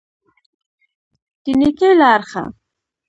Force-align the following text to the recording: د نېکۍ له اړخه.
د 1.43 1.45
نېکۍ 1.59 1.91
له 1.99 2.07
اړخه. 2.15 2.43